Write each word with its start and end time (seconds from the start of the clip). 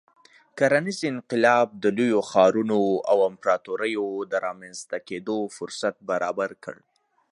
کرنیز 0.57 0.99
انقلاب 1.11 1.67
د 1.83 1.85
لویو 1.97 2.21
ښارونو 2.31 2.79
او 3.11 3.17
امپراتوریو 3.29 4.05
د 4.31 4.33
رامنځته 4.45 4.97
کېدو 5.07 5.37
فرصت 5.57 5.95
برابر 6.09 6.49
کړ. 6.63 6.75